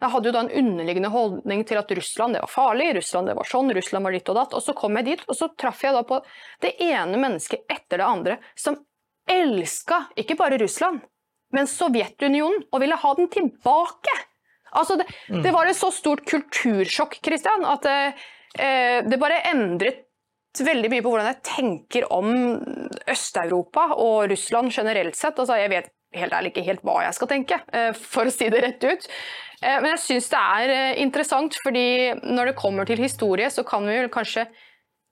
[0.00, 3.36] Jeg hadde jo da en underliggende holdning til at Russland det var farlig, Russland det
[3.36, 4.54] var sånn, Russland var ditt og datt.
[4.56, 6.22] Og så kom jeg dit, og så traff jeg da på
[6.64, 8.78] det ene mennesket etter det andre som
[9.30, 11.02] elska ikke bare Russland,
[11.52, 14.14] men Sovjetunionen, og ville ha den tilbake.
[14.78, 15.42] Altså det, mm.
[15.42, 17.98] det, var et så stort kultursjokk, Christian, at det,
[18.62, 20.06] eh, det bare endret
[20.58, 22.30] veldig mye på hvordan jeg tenker om
[23.10, 25.38] Øst-Europa og Russland generelt sett.
[25.38, 28.50] Altså, jeg vet helt ærlig ikke helt hva jeg skal tenke, eh, for å si
[28.50, 29.06] det rett ut.
[29.62, 33.86] Eh, men jeg syns det er interessant, fordi når det kommer til historie, så kan
[33.86, 34.48] vi vel kanskje,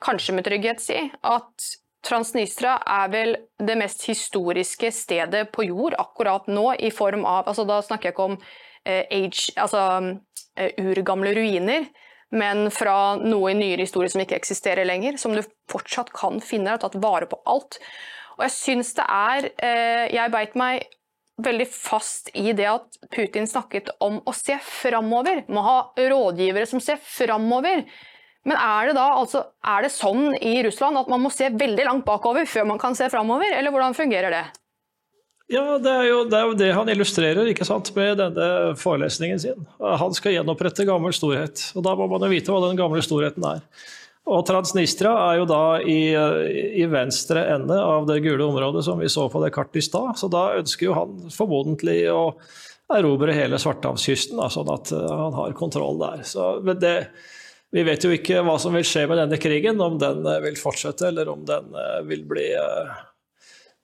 [0.03, 1.71] kanskje med trygghet si at
[2.07, 7.65] Transnistria er vel det mest historiske stedet på jord akkurat nå, i form av altså
[7.67, 9.83] Da snakker jeg ikke om Eh, age, altså
[10.59, 11.89] eh, urgamle ruiner,
[12.31, 16.75] men fra noe i nyere historie som ikke eksisterer lenger, som du fortsatt kan finne.
[16.77, 17.81] og tatt vare på alt.
[18.37, 20.85] Og jeg syns det er eh, Jeg beit meg
[21.39, 25.45] veldig fast i det at Putin snakket om å se framover.
[25.49, 27.85] Må ha rådgivere som ser framover.
[28.49, 31.85] Men er det da altså, er det sånn i Russland at man må se veldig
[31.87, 34.45] langt bakover før man kan se framover, eller hvordan fungerer det?
[35.49, 39.39] Ja, det er, jo, det er, jo, det han illustrerer ikke sant, med denne forelesningen
[39.41, 39.63] sin.
[39.81, 41.71] Han skal gjenopprette gammel storhet.
[41.73, 43.63] og Da må man jo vite hva den gamle storheten er.
[44.29, 49.09] Og Transnistria er jo da i, i, venstre ende av det gule området som vi
[49.09, 50.19] så på det kartet i stad.
[50.21, 52.35] Så da ønsker jo han formodentlig å
[52.99, 56.29] erobre hele Svartehavskysten, sånn at uh, han har kontroll der.
[56.29, 56.95] Så, det,
[57.73, 60.61] vi vet jo ikke hva som vil skje med denne krigen, om den uh, vil
[60.61, 62.51] fortsette eller om den uh, vil bli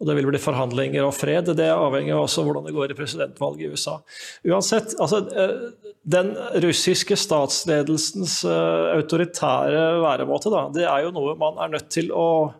[0.04, 1.48] og det vil bli forhandlinger og fred.
[1.56, 3.96] Det avhenger også av hvordan det går i presidentvalget i USA.
[4.44, 11.56] Uansett, altså, eh, Den russiske statsledelsens eh, autoritære væremåte, da, det er jo noe man
[11.64, 12.52] er nødt til å,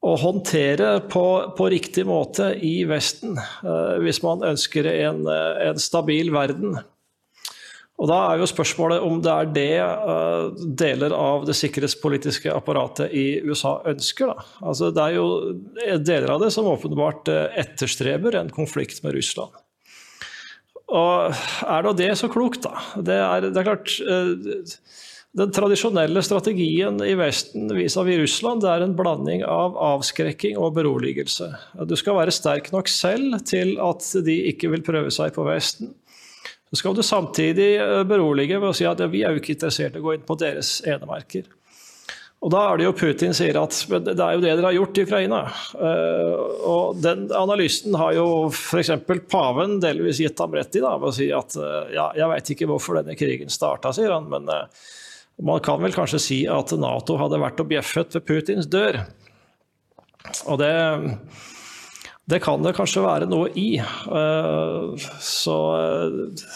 [0.00, 1.26] å håndtere på,
[1.58, 6.78] på, riktig måte i Vesten, eh, hvis man ønsker en, en stabil verden.
[7.96, 13.14] Og Da er jo spørsmålet om det er det uh, deler av det sikkerhetspolitiske apparatet
[13.16, 14.34] i USA ønsker.
[14.34, 14.44] Da.
[14.68, 19.56] Altså, det er jo deler av det som åpenbart uh, etterstreber en konflikt med Russland.
[20.86, 21.32] Og
[21.66, 22.84] er da det så klokt, da?
[23.02, 23.96] Det er, det er klart
[25.36, 31.48] Den tradisjonelle strategien i Vesten vis-à-vis Russland det er en blanding av avskrekking og beroligelse.
[31.88, 35.96] Du skal være sterk nok selv til at de ikke vil prøve seg på Vesten.
[36.70, 39.54] Så skal du samtidig eh, berolige ved å si at ja, vi er jo ikke
[39.54, 41.46] interessert i å gå inn på deres enemerker.
[42.44, 43.74] Og da er det jo Putin sier at
[44.04, 45.38] det er jo det dere har gjort i Ukraina.
[45.72, 46.34] Uh,
[46.68, 48.92] og den analysen har jo f.eks.
[49.32, 52.52] paven delvis gitt ham rett i, da, ved å si at uh, ja, jeg veit
[52.54, 54.52] ikke hvorfor denne krigen starta, sier han, men
[55.48, 59.00] man kan vel kanskje si at Nato hadde vært og bjeffet ved Putins dør.
[60.46, 60.72] Og det
[62.26, 63.76] det kan det kanskje være noe i.
[63.78, 66.46] Eh, så eh,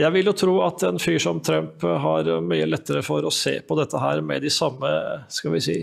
[0.00, 3.60] jeg vil jo tro at en fyr som Trump har mye lettere for å se
[3.62, 4.90] på dette her med de samme
[5.30, 5.76] skal vi si,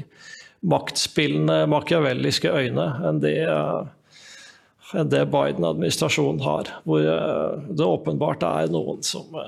[0.68, 3.38] maktspillende, machiavelliske øyne enn det,
[5.00, 6.74] enn det Biden-administrasjonen har.
[6.84, 9.40] Hvor eh, det åpenbart er noen som,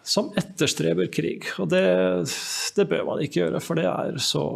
[0.00, 1.50] som etterstreber krig.
[1.60, 1.84] Og det,
[2.80, 4.48] det bør man ikke gjøre, for det er så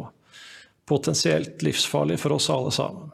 [0.89, 3.13] potensielt livsfarlig for oss alle sammen.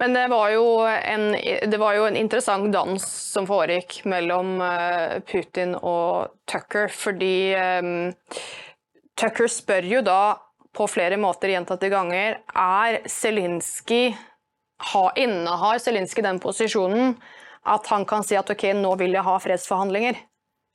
[0.00, 0.50] Men det var,
[0.88, 1.32] en,
[1.70, 7.52] det var jo en interessant dans som foregikk mellom eh, Putin og Tucker, fordi
[7.84, 7.90] um,
[9.20, 10.22] Tucker spør jo da
[10.72, 14.14] på flere måter gjentatte ganger er Zelinskyj
[15.20, 17.12] Innehar Zelinskyj den posisjonen
[17.68, 20.16] at han kan si at ok, nå vil jeg ha fredsforhandlinger?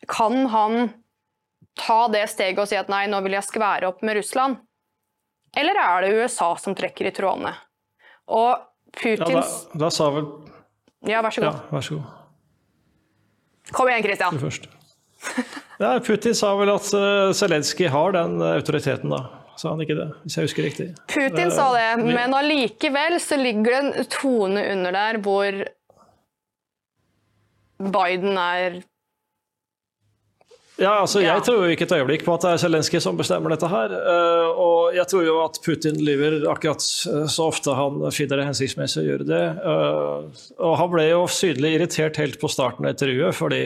[0.06, 0.92] Kan han
[1.82, 4.62] ta det steget og si at nei, nå vil jeg skvære opp med Russland?
[5.58, 7.56] Eller er det USA som trekker i trådene?
[8.30, 8.62] Og
[8.96, 9.42] Putins ja,
[9.74, 10.28] da, da, sa vel
[11.06, 11.50] Ja, vær så god.
[11.52, 12.14] Ja, vær så god.
[13.76, 14.38] Kom igjen, Christian.
[14.38, 14.70] Du først.
[15.82, 19.26] Ja, Putin sa vel at uh, Zelenskyj har den autoriteten, da.
[19.60, 20.86] Sa han ikke det, hvis jeg husker riktig?
[21.12, 25.62] Putin sa det, men allikevel så ligger det en tone under der hvor
[27.80, 28.82] Biden er
[30.76, 33.54] ja, altså Jeg tror jo ikke et øyeblikk på at det er Zelenskyj som bestemmer
[33.54, 33.94] dette her.
[33.96, 38.48] Eh, og jeg tror jo at Putin lyver akkurat eh, så ofte han finner det
[38.50, 39.44] hensiktsmessig å gjøre det.
[39.72, 43.62] Eh, og han ble jo sydlig irritert helt på starten av intervjuet, fordi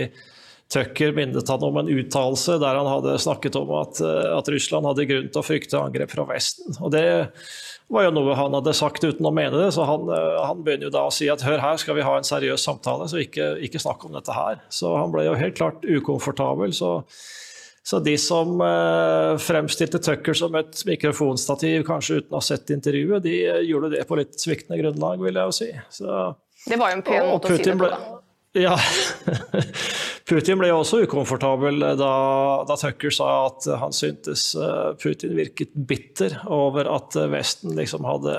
[0.70, 5.08] Tucker minnet han om en uttalelse der han hadde snakket om at, at, Russland hadde
[5.10, 6.76] grunn til å frykte angrep fra Vesten.
[6.78, 7.04] Og Det
[7.90, 10.06] var jo noe han hadde sagt uten å mene det, så han,
[10.46, 13.10] han begynner jo da å si at hør her, skal vi ha en seriøs samtale,
[13.10, 14.62] så ikke, ikke snakk om dette her.
[14.70, 16.76] Så han ble jo helt klart ukomfortabel.
[16.78, 17.00] så
[17.90, 23.24] så de som eh, fremstilte Tucker som et mikrofonstativ, kanskje uten å ha sett intervjuet,
[23.24, 25.70] de gjorde det på litt sviktende grunnlag, vil jeg jo si.
[25.98, 26.20] Så,
[26.68, 28.19] det var jo en pen måte å si det på, da.
[28.58, 28.80] Ja.
[30.30, 32.14] Putin ble jo også ukomfortabel da,
[32.68, 38.36] da, Tucker sa at han syntes eh, Putin virket bitter over at Vesten liksom hadde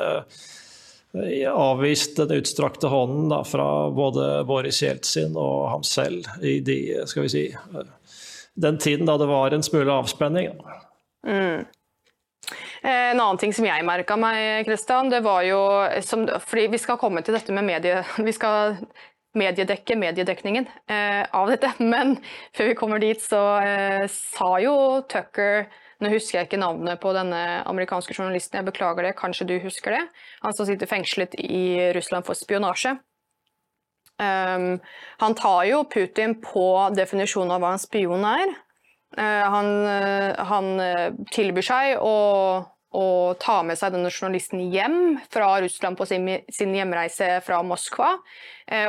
[1.14, 6.80] eh, avvist den utstrakte hånden da, fra både Boris Jeltsin og ham selv i de,
[7.10, 7.44] skal vi si
[8.60, 10.50] den tiden da det var en smule avspenning.
[11.26, 11.66] Mm.
[12.82, 15.60] Eh, en annen ting som jeg merka meg, Kristian, det var jo
[16.04, 18.02] som, fordi Vi skal komme til dette med medie...
[18.26, 18.78] Vi skal
[19.38, 21.72] mediedekke mediedekningen eh, av dette.
[21.92, 22.16] Men
[22.56, 24.74] før vi kommer dit, så eh, sa jo
[25.10, 25.68] Tucker
[26.00, 29.92] Nå husker jeg ikke navnet på denne amerikanske journalisten, jeg beklager det, kanskje du husker
[29.92, 29.98] det?
[30.40, 32.94] Han som sitter fengslet i Russland for spionasje.
[34.16, 34.78] Um,
[35.20, 36.64] han tar jo Putin på
[36.96, 38.54] definisjonen av hva en spion er.
[39.12, 42.16] Uh, han, uh, han uh, tilbyr seg å,
[42.90, 48.16] å, ta med seg denne journalisten hjem fra Russland på sin, sin hjemreise fra Moskva,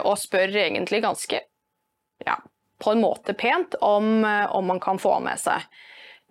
[0.06, 1.40] og spør egentlig ganske,
[2.26, 2.36] ja,
[2.82, 5.66] på en måte pent, om, om man kan få med seg.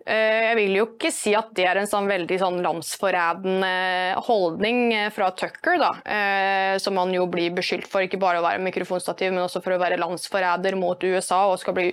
[0.05, 4.95] Eh, jeg vil jo ikke si at det er en sånn veldig sånn landsforrædende holdning
[4.97, 5.91] eh, fra Tucker, da.
[6.01, 9.75] Eh, som han jo blir beskyldt for ikke bare å være mikrofonstativ, men også for
[9.75, 11.91] å være landsforræder mot USA og skal bli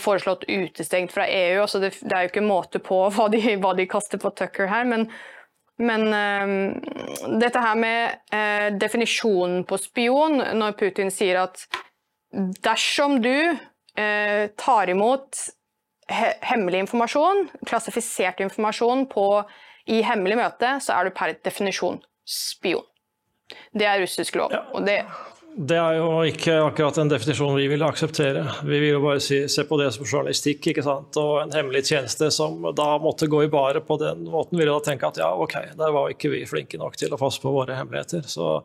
[0.00, 1.62] foreslått utestengt fra EU.
[1.62, 4.70] Altså det, det, er jo ikke måte på hva de, hva de kaster på Tucker
[4.70, 4.86] her.
[4.88, 5.08] Men,
[5.82, 11.66] men uh, dette her med uh, definisjonen på spion, når Putin sier at
[12.64, 15.44] dersom du uh, tar imot
[16.44, 19.28] hemmelig informasjon, klassifisert informasjon på,
[19.88, 22.84] i hemmelig møte, så er du per definisjon spion.
[23.76, 24.52] Det er russisk lov.
[24.54, 24.62] Ja.
[24.72, 25.02] og det
[25.54, 28.42] det er jo ikke akkurat en definisjon vi vil akseptere.
[28.66, 31.14] Vi vil jo bare si, se på det som journalistikk ikke sant?
[31.20, 34.80] og en hemmelig tjeneste som da måtte gå i baret på den måten, vil da
[34.82, 37.78] tenke at ja, ok, der var ikke vi flinke nok til å passe på våre
[37.78, 38.26] hemmeligheter.
[38.26, 38.56] Så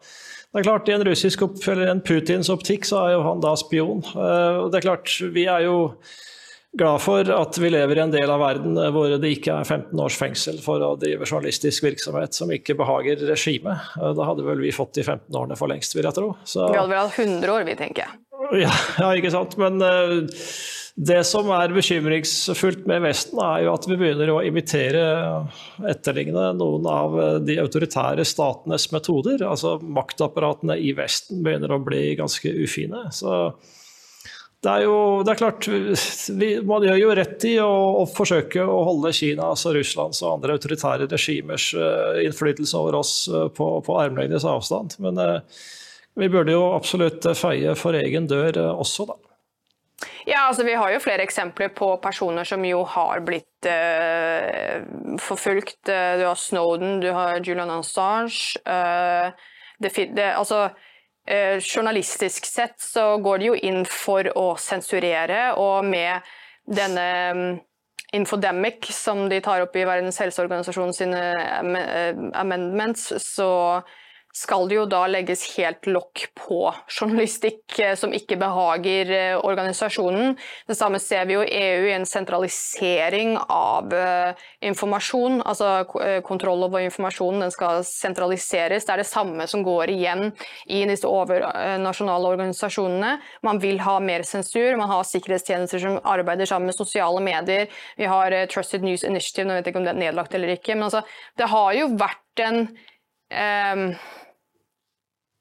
[0.50, 3.54] det er klart, i en russisk eller en Putins optikk så er jo han da
[3.60, 4.02] spion.
[4.10, 5.78] Eh, det er klart, vi er jo
[6.78, 10.04] glad for at vi lever i en del av verden hvor det ikke er 15
[10.04, 13.94] års fengsel for å drive journalistisk virksomhet som ikke behager regimet.
[13.98, 16.34] Da hadde vel vi fått de 15 årene for lengst, vil jeg tro.
[16.44, 16.68] Så...
[16.70, 18.20] Vi hadde vel hatt 100 år, vi, tenker jeg.
[18.66, 19.58] Ja, ja ikke sant.
[19.62, 20.44] Men uh,
[21.00, 25.04] det som er bekymringsfullt med Vesten, er jo at vi begynner å imitere,
[25.88, 29.46] etterligne noen av de autoritære statenes metoder.
[29.48, 33.06] Altså maktapparatene i Vesten begynner å bli ganske ufine.
[33.16, 33.32] Så
[34.60, 35.68] det er jo det er klart,
[36.36, 37.70] vi, Man gjør jo rett i å,
[38.02, 43.14] å, forsøke å holde Kinas og Russlands og andre autoritære regimers uh, innflytelse over oss
[43.32, 44.98] uh, på, på armlengdes avstand.
[45.00, 45.64] Men uh,
[46.20, 49.16] vi burde jo absolutt feie for egen dør også, da.
[50.28, 53.68] Ja, altså Vi har jo flere eksempler på personer som jo har blitt
[55.20, 55.80] forfulgt.
[55.88, 58.60] Du har Snowden, du har Julian Assange.
[59.80, 60.89] det, det, altså eh,
[61.62, 66.26] journalistisk sett så går de jo inn for å sensurere, og med
[66.70, 67.44] denne um,
[68.12, 73.50] Infodemic som de tar opp i Verdens helseorganisasjon sine eh, amendments, så
[74.36, 80.36] skal det jo da legges helt lokk på journalistikk eh, som ikke behager eh, organisasjonen.
[80.70, 85.42] Det samme ser vi jo i EU i en sentralisering av eh, informasjon.
[85.42, 85.72] Altså
[86.26, 88.86] kontroll over informasjonen den skal sentraliseres.
[88.86, 90.30] Det er det samme som går igjen
[90.70, 93.16] i disse overnasjonale organisasjonene.
[93.46, 97.66] Man vil ha mer sensur, man har sikkerhetstjenester som arbeider sammen med sosiale medier.
[97.98, 100.78] Vi har Trusted News Initiative, nå vet jeg ikke om det er nedlagt eller ikke.
[100.78, 101.04] Men altså,
[101.40, 102.64] det har jo vært en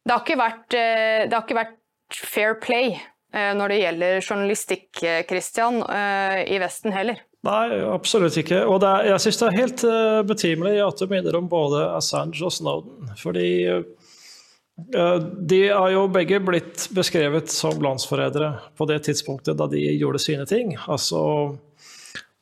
[0.08, 1.76] det har vært, eh, det har ikke vært
[2.16, 5.82] fair play eh, når det gjelder journalistikk, eh, Christian,
[6.48, 7.20] i Vesten heller.
[7.46, 8.64] Nei, absolutt ikke.
[8.66, 9.84] Og er, jeg syns det er helt
[10.26, 13.12] betimelig at du minner om både Assange og Snowden.
[13.20, 13.50] Fordi
[14.78, 20.46] de har jo begge blitt beskrevet som landsforrædere på det tidspunktet da de gjorde sine
[20.50, 20.74] ting.
[20.90, 21.20] Altså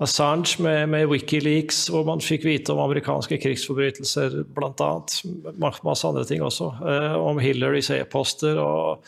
[0.02, 4.90] Assange med, med, Wikileaks, hvor man fikk vite om amerikanske krigsforbrytelser bl.a.
[5.56, 6.68] Masse andre ting også.
[6.84, 8.60] Eh, om Hillarys e-poster.
[8.60, 9.06] Og,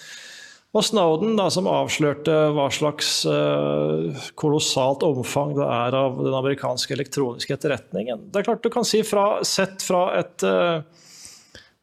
[0.72, 6.96] og, Snowden, da, som avslørte hva slags eh, kolossalt omfang det er av den amerikanske
[6.96, 8.30] elektroniske etterretningen.
[8.32, 11.04] Det er klart du kan si fra, Sett fra et eh,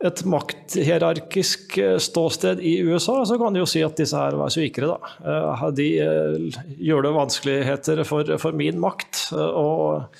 [0.04, 4.52] et makthierarkisk eh, ståsted i USA, så kan du jo si at disse her var
[4.52, 5.14] svikere, da.
[5.24, 9.30] Eh, de eh, gjør det vanskeligheter for, for min makt.
[9.40, 10.20] Og,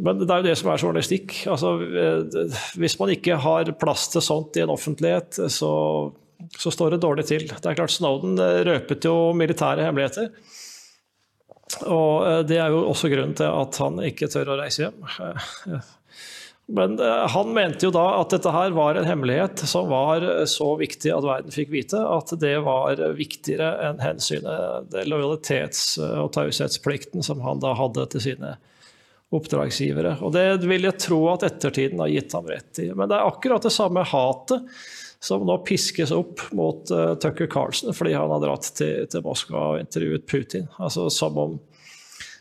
[0.00, 1.40] men det er jo det som er journalistikk.
[1.50, 1.74] Altså,
[2.78, 5.74] hvis man ikke har plass til sånt i en offentlighet, så,
[6.54, 7.48] så står det dårlig til.
[7.50, 10.30] Det er klart Snowden røpet jo militære hemmeligheter.
[11.90, 15.02] Og det er jo også grunnen til at han ikke tør å reise hjem.
[16.70, 20.72] Men eh, han mente jo da at dette her var en hemmelighet som var så
[20.80, 27.42] viktig at verden fikk vite, at det var viktigere enn hensynet, lojalitets- og taushetsplikten som
[27.46, 28.56] han da hadde til sine
[29.30, 30.16] oppdragsgivere.
[30.26, 32.88] Og det vil jeg tro at ettertiden har gitt ham rett i.
[32.94, 34.66] Men det er akkurat det samme hatet
[35.20, 39.66] som nå piskes opp mot uh, Tucker Carlsen fordi han har dratt til, til Moskva
[39.74, 40.66] og intervjuet Putin.
[40.80, 41.58] Altså Som om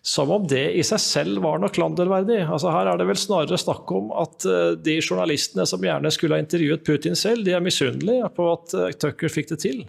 [0.02, 2.41] som om det i seg selv var noe klanderverdig.
[2.47, 6.38] Altså her er det vel snarere snakk om at uh, de journalistene som gjerne skulle
[6.38, 9.82] ha intervjuet Putin selv, de er misunnelige på at uh, Tucker fikk det til.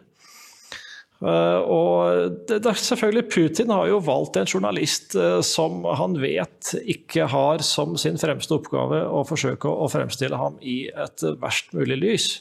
[1.21, 5.15] Uh, og det, det, selvfølgelig Putin har jo valgt en journalist
[5.47, 10.83] som han vet ikke har som sin fremste oppgave å forsøke å fremstille ham i
[10.91, 12.33] et verst mulig lys.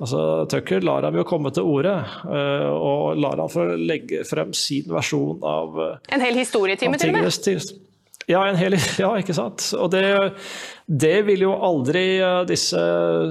[0.00, 1.92] Altså, Tucker lar ham jo komme til orde,
[2.24, 7.12] uh, og lar ham få legge frem sin versjon av uh, En hel historietime, til
[7.12, 7.28] og med?
[8.30, 9.66] Ja, hel, ja, ikke sant.
[9.76, 10.04] Og det,
[10.86, 12.80] det vil jo aldri uh, disse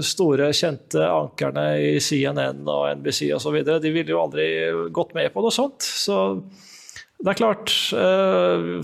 [0.05, 3.61] store, kjente ankerne i CNN og NBC osv.
[3.65, 4.49] De ville jo aldri
[4.93, 5.81] gått med på noe sånt.
[5.81, 6.19] Så
[7.19, 8.79] det er klart uh,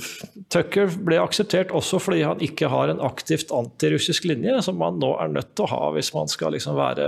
[0.52, 5.14] Tucker ble akseptert også fordi han ikke har en aktivt antirussisk linje, som man nå
[5.24, 7.06] er nødt til å ha hvis man skal liksom være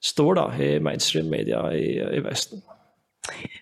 [0.00, 2.62] står da, i mainstream media i, i Vesten.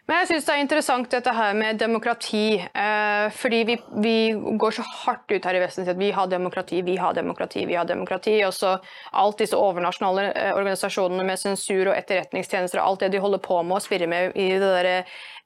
[0.09, 2.57] Men jeg syns det er interessant dette her med demokrati.
[2.57, 4.15] Eh, fordi vi, vi,
[4.61, 7.17] går så hardt ut her i Vesten og sier at vi har demokrati, vi har
[7.17, 8.39] demokrati, vi har demokrati.
[8.47, 8.77] Og så
[9.21, 13.61] alt disse overnasjonale eh, organisasjonene med sensur og etterretningstjenester og alt det de holder på
[13.61, 14.97] med å spirrer med i det derre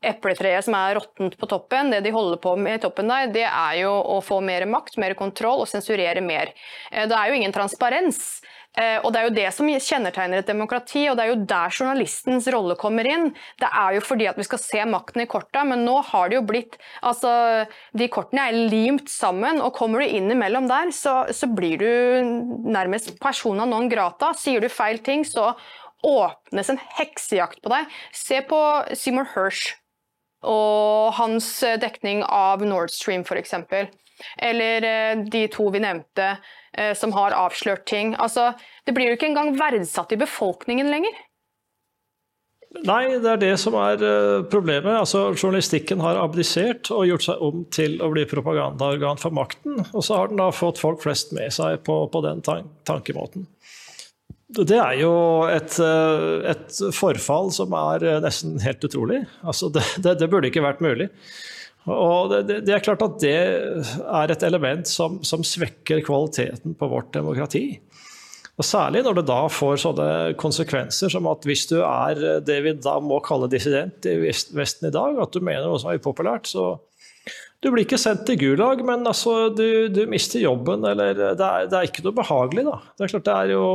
[0.02, 3.46] epletreet som er råttent på toppen, det de holder på med i toppen der, det
[3.46, 6.54] er jo å få mer makt, mer kontroll og sensurere mer.
[6.90, 8.42] Eh, det er jo ingen transparens.
[8.80, 11.74] Eh, og Det er jo det som kjennetegner et demokrati, og det er jo der
[11.76, 13.28] journalistens rolle kommer inn.
[13.60, 16.38] Det er jo fordi at vi skal se makten i korta, men nå har det
[16.38, 21.26] jo blitt altså, De kortene er limt sammen, og kommer du inn imellom der, så,
[21.36, 21.90] så blir du
[22.64, 24.32] nærmest persona non grata.
[24.38, 25.52] Sier du feil ting, så
[26.02, 27.92] åpnes en heksejakt på deg.
[28.16, 28.58] Se på
[28.96, 29.76] Seymour Hirsch
[30.42, 33.52] og hans dekning av Nord Stream, f.eks.
[34.38, 36.34] Eller eh, de to vi nevnte
[36.78, 38.14] Eh, som har avslørt ting.
[38.16, 38.52] Altså,
[38.86, 41.20] det blir jo ikke engang verdsatt i befolkningen lenger.
[42.88, 44.94] Nei, det er det som er eh, problemet.
[44.96, 49.82] Altså, journalistikken har abdisert og gjort seg om til å bli propagandaorgan for makten.
[49.92, 53.44] Og så har den da fått folk flest med seg på, på den tan tankemåten.
[54.52, 55.12] Det er jo
[55.48, 59.22] et, et, forfall som er nesten helt utrolig.
[59.40, 61.08] Altså, det, det, det burde ikke vært mulig.
[61.90, 66.88] Og det, det, er klart at det er et element som, som, svekker kvaliteten på
[66.90, 67.80] vårt demokrati.
[68.60, 70.08] Og Særlig når det da får sånne
[70.38, 74.94] konsekvenser som at hvis du er det vi da må kalle dissident i Vesten i
[74.94, 76.76] dag, at du mener noe som er upopulært, så
[77.62, 81.68] du blir ikke sendt til Gulag, men altså, du, du mister jobben, eller det er,
[81.70, 82.78] det er, ikke noe behagelig, da.
[82.98, 83.66] Det er klart det er jo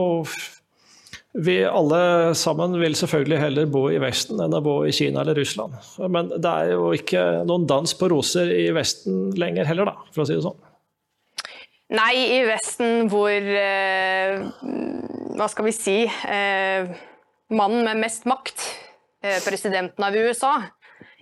[1.38, 5.38] vi alle sammen vil selvfølgelig heller bo i Vesten enn å bo i Kina eller
[5.38, 5.76] Russland.
[6.10, 10.24] Men det er jo ikke noen dans på roser i Vesten lenger heller, da, for
[10.24, 10.58] å si det sånn.
[11.94, 14.42] Nei, i Vesten hvor eh,
[15.38, 16.90] Hva skal vi si eh,
[17.48, 18.66] Mannen med mest makt,
[19.24, 20.58] eh, presidenten av USA,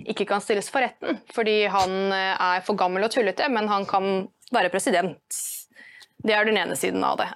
[0.02, 4.26] ikke kan stilles for retten fordi han er for gammel og tullete, men han kan
[4.56, 5.44] være president.
[6.26, 7.30] Det er den ene siden av det.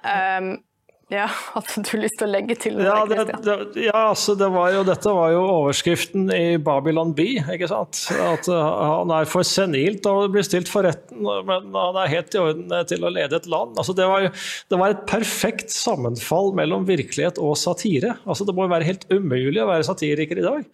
[1.10, 2.86] Ja, Hadde du lyst til å legge til noe?
[2.86, 3.56] Ja, det, det,
[3.88, 7.32] ja altså det var jo, dette var jo overskriften i Babylon B.
[7.40, 8.04] ikke sant?
[8.14, 8.58] At uh,
[9.00, 12.42] han er for senilt til å bli stilt for retten, men han er helt i
[12.42, 13.74] orden til å lede et land.
[13.80, 14.32] Altså det, var jo,
[14.70, 18.14] det var et perfekt sammenfall mellom virkelighet og satire.
[18.24, 20.66] Altså det må jo være helt umulig å være satiriker i dag.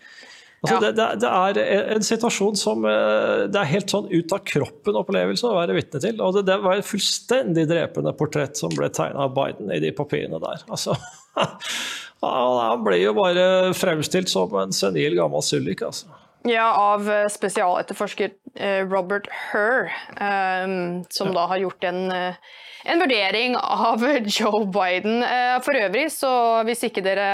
[0.65, 0.93] Altså, ja.
[0.93, 5.57] det, det, er en situasjon som eh, det er helt sånn ut av kroppen-opplevelse å
[5.59, 6.21] være vitne til.
[6.25, 9.93] Og det, det, var et fullstendig drepende portrett som ble tegna av Biden i de
[9.97, 10.65] papirene der.
[10.73, 10.97] Altså,
[12.25, 15.85] han ble jo bare fremstilt som en senil gammel sullik.
[15.85, 16.09] Altså.
[16.49, 23.61] Ja, av eh, spesialetterforsker eh, Robert Herr, um, som da har gjort en, en vurdering
[23.61, 25.21] av Joe Biden.
[25.69, 26.33] For øvrig, så
[26.65, 27.31] hvis ikke dere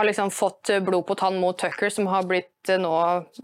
[0.00, 2.92] har liksom fått blod på tann mot Tucker, som har blitt eh, nå,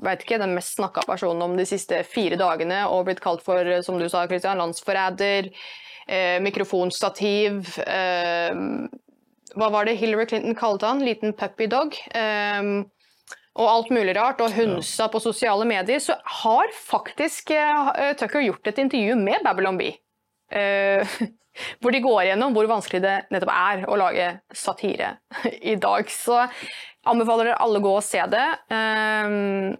[0.03, 3.61] vet ikke, den mest snakka personen om de siste fire dagene, og blitt kalt for,
[3.61, 5.51] eh, som du sa, Christian, landsforræder,
[6.09, 8.55] eh, mikrofonstativ, eh,
[9.57, 10.99] Hva var det Hillary Clinton kalte han?
[11.01, 11.95] Liten puppy dog.
[12.13, 12.91] Um,
[13.57, 18.69] og alt mulig rart, og hunsa på sosiale medier, så har faktisk uh, Tucker gjort
[18.69, 19.97] et intervju med Babylon Bee.
[21.81, 25.17] Hvor de går gjennom hvor vanskelig det nettopp er å lage satire
[25.61, 26.11] i dag.
[26.13, 26.41] Så
[27.07, 28.47] anbefaler dere alle å gå og se det.
[28.73, 29.77] Um,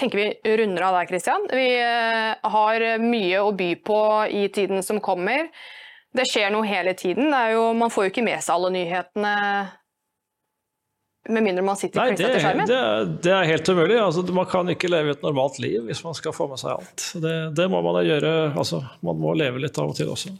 [0.00, 1.48] tenker vi runder av der, Christian.
[1.50, 4.00] Vi uh, har mye å by på
[4.30, 5.50] i tiden som kommer.
[6.16, 7.30] Det skjer noe hele tiden.
[7.52, 9.36] Jo, man får jo ikke med seg alle nyhetene
[11.28, 12.68] med mindre man sitter Nei, til skjermen.
[12.68, 12.80] Det,
[13.26, 13.98] det er helt umulig.
[14.00, 17.10] Altså, man kan ikke leve et normalt liv hvis man skal få med seg alt.
[17.20, 18.32] Det, det må man gjøre.
[18.58, 20.32] Altså, man må leve litt av og til også.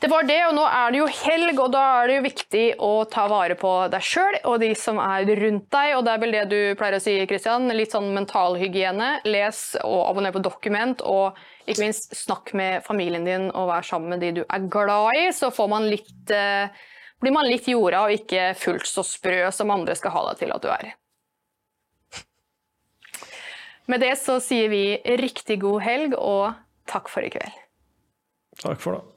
[0.00, 2.64] Det var det, og nå er det jo helg, og da er det jo viktig
[2.82, 5.94] å ta vare på deg sjøl og de som er rundt deg.
[5.96, 7.70] Og det er vel det du pleier å si, Kristian.
[7.74, 9.08] Litt sånn mentalhygiene.
[9.26, 14.14] Les og abonner på Dokument, og ikke minst snakk med familien din og vær sammen
[14.14, 16.68] med de du er glad i, så man litt eh,
[17.24, 20.54] blir man litt jorda og ikke fullt så sprø som andre skal ha deg til
[20.54, 20.92] at du er.
[23.90, 24.84] Med det så sier vi
[25.18, 26.54] riktig god helg og
[26.90, 27.62] takk for i kveld.
[28.62, 29.15] Takk for det.